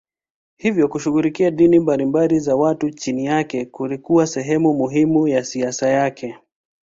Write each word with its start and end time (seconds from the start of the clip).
Hivyo 0.57 0.87
kushughulikia 0.87 1.51
dini 1.51 1.79
mbalimbali 1.79 2.39
za 2.39 2.55
watu 2.55 2.89
chini 2.89 3.25
yake 3.25 3.65
kulikuwa 3.65 4.27
sehemu 4.27 4.73
muhimu 4.73 5.27
ya 5.27 5.43
siasa 5.43 5.89
yake. 5.89 6.37